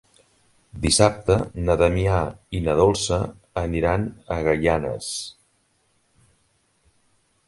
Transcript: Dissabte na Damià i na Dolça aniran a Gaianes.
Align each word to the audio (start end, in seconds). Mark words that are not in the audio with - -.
Dissabte 0.85 1.35
na 1.67 1.73
Damià 1.81 2.15
i 2.59 2.61
na 2.67 2.75
Dolça 2.79 3.19
aniran 3.63 4.07
a 4.37 4.41
Gaianes. 4.49 5.11